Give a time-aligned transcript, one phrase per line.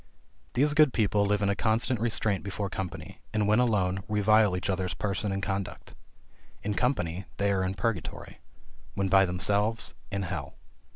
[0.55, 4.67] These good people live in a constant restraint before company, and when alone, revile each
[4.67, 5.93] other's person and conduct.
[6.63, 8.39] In company they are in purgatory;
[8.95, 10.55] when by themselves, in hell.